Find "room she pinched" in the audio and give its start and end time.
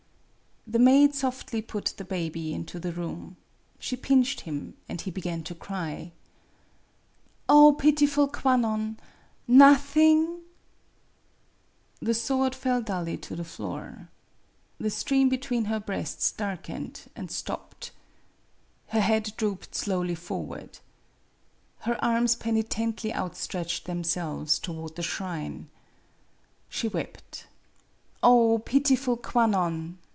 2.93-4.41